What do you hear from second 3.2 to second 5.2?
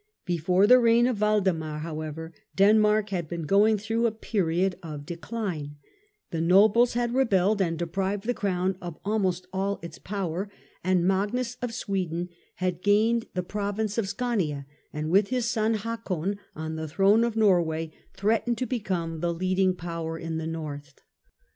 been going through a period of